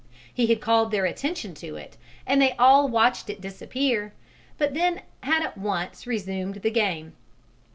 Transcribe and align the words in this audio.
He 0.33 0.47
had 0.47 0.61
called 0.61 0.89
their 0.89 1.05
attention 1.05 1.53
to 1.53 1.75
it, 1.75 1.95
and 2.25 2.41
they 2.41 2.53
all 2.53 2.87
watched 2.87 3.29
it 3.29 3.39
disappear, 3.39 4.13
but 4.57 4.71
had 4.75 4.75
then 4.75 5.01
at 5.21 5.55
once 5.55 6.07
resumed 6.07 6.55
the 6.63 6.71
game. 6.71 7.13